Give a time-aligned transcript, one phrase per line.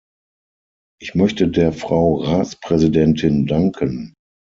[0.99, 4.15] Ich möchte der Frau Ratspräsidentin danken.